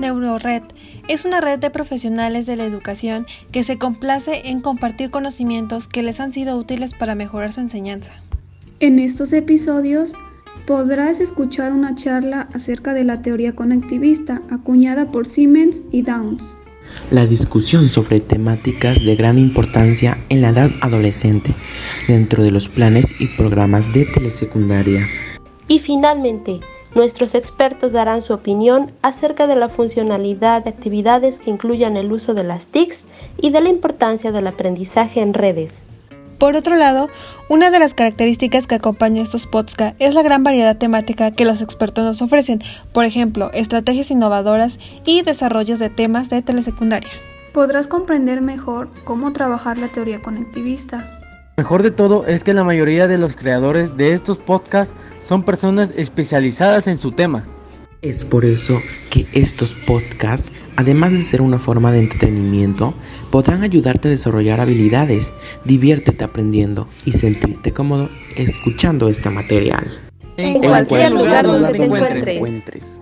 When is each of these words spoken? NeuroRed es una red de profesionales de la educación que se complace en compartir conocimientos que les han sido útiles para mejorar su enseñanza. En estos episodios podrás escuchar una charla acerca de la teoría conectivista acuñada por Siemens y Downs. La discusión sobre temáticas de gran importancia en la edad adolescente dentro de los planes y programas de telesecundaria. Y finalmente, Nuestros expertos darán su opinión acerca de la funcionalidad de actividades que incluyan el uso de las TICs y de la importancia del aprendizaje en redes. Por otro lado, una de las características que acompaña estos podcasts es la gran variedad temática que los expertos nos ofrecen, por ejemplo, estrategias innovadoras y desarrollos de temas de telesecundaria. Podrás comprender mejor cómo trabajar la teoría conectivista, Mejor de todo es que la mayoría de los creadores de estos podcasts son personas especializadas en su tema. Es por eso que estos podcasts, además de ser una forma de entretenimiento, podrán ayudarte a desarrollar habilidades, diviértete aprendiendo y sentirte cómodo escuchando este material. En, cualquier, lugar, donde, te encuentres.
NeuroRed 0.00 0.62
es 1.08 1.24
una 1.24 1.40
red 1.40 1.58
de 1.58 1.70
profesionales 1.70 2.46
de 2.46 2.56
la 2.56 2.64
educación 2.64 3.26
que 3.52 3.64
se 3.64 3.78
complace 3.78 4.48
en 4.48 4.60
compartir 4.60 5.10
conocimientos 5.10 5.86
que 5.86 6.02
les 6.02 6.20
han 6.20 6.32
sido 6.32 6.56
útiles 6.56 6.94
para 6.94 7.14
mejorar 7.14 7.52
su 7.52 7.60
enseñanza. 7.60 8.12
En 8.80 8.98
estos 8.98 9.32
episodios 9.32 10.14
podrás 10.66 11.20
escuchar 11.20 11.72
una 11.72 11.94
charla 11.94 12.48
acerca 12.52 12.94
de 12.94 13.04
la 13.04 13.22
teoría 13.22 13.54
conectivista 13.54 14.42
acuñada 14.50 15.10
por 15.10 15.26
Siemens 15.26 15.84
y 15.90 16.02
Downs. 16.02 16.56
La 17.10 17.26
discusión 17.26 17.88
sobre 17.88 18.20
temáticas 18.20 19.04
de 19.04 19.16
gran 19.16 19.38
importancia 19.38 20.18
en 20.28 20.42
la 20.42 20.50
edad 20.50 20.70
adolescente 20.80 21.54
dentro 22.08 22.42
de 22.42 22.50
los 22.50 22.68
planes 22.68 23.20
y 23.20 23.26
programas 23.26 23.92
de 23.92 24.06
telesecundaria. 24.06 25.06
Y 25.68 25.78
finalmente, 25.78 26.60
Nuestros 26.94 27.34
expertos 27.34 27.92
darán 27.92 28.22
su 28.22 28.32
opinión 28.32 28.92
acerca 29.02 29.48
de 29.48 29.56
la 29.56 29.68
funcionalidad 29.68 30.62
de 30.62 30.70
actividades 30.70 31.40
que 31.40 31.50
incluyan 31.50 31.96
el 31.96 32.12
uso 32.12 32.34
de 32.34 32.44
las 32.44 32.68
TICs 32.68 33.06
y 33.40 33.50
de 33.50 33.60
la 33.60 33.68
importancia 33.68 34.30
del 34.30 34.46
aprendizaje 34.46 35.20
en 35.20 35.34
redes. 35.34 35.88
Por 36.38 36.54
otro 36.56 36.76
lado, 36.76 37.08
una 37.48 37.70
de 37.70 37.78
las 37.78 37.94
características 37.94 38.66
que 38.66 38.76
acompaña 38.76 39.22
estos 39.22 39.46
podcasts 39.46 39.96
es 39.98 40.14
la 40.14 40.22
gran 40.22 40.44
variedad 40.44 40.76
temática 40.76 41.30
que 41.32 41.44
los 41.44 41.62
expertos 41.62 42.04
nos 42.04 42.22
ofrecen, 42.22 42.60
por 42.92 43.04
ejemplo, 43.04 43.50
estrategias 43.52 44.10
innovadoras 44.10 44.78
y 45.04 45.22
desarrollos 45.22 45.78
de 45.78 45.90
temas 45.90 46.30
de 46.30 46.42
telesecundaria. 46.42 47.10
Podrás 47.52 47.86
comprender 47.86 48.40
mejor 48.40 48.88
cómo 49.04 49.32
trabajar 49.32 49.78
la 49.78 49.88
teoría 49.88 50.20
conectivista, 50.22 51.20
Mejor 51.56 51.84
de 51.84 51.92
todo 51.92 52.26
es 52.26 52.42
que 52.42 52.52
la 52.52 52.64
mayoría 52.64 53.06
de 53.06 53.16
los 53.16 53.36
creadores 53.36 53.96
de 53.96 54.12
estos 54.12 54.38
podcasts 54.38 54.96
son 55.20 55.44
personas 55.44 55.94
especializadas 55.96 56.88
en 56.88 56.98
su 56.98 57.12
tema. 57.12 57.44
Es 58.02 58.24
por 58.24 58.44
eso 58.44 58.80
que 59.08 59.26
estos 59.32 59.72
podcasts, 59.72 60.50
además 60.74 61.12
de 61.12 61.22
ser 61.22 61.40
una 61.40 61.60
forma 61.60 61.92
de 61.92 62.00
entretenimiento, 62.00 62.94
podrán 63.30 63.62
ayudarte 63.62 64.08
a 64.08 64.10
desarrollar 64.10 64.58
habilidades, 64.58 65.32
diviértete 65.64 66.24
aprendiendo 66.24 66.88
y 67.04 67.12
sentirte 67.12 67.72
cómodo 67.72 68.10
escuchando 68.34 69.08
este 69.08 69.30
material. 69.30 69.86
En, 70.36 70.54
cualquier, 70.58 71.12
lugar, 71.12 71.46
donde, 71.46 71.72
te 71.72 72.34
encuentres. 72.34 73.00